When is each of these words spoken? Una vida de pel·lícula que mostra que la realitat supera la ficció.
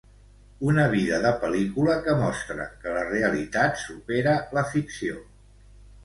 Una 0.67 0.83
vida 0.91 1.17
de 1.25 1.33
pel·lícula 1.41 1.97
que 2.07 2.15
mostra 2.21 2.65
que 2.85 2.93
la 2.95 3.03
realitat 3.09 3.77
supera 3.83 4.33
la 4.59 4.63
ficció. 4.71 5.21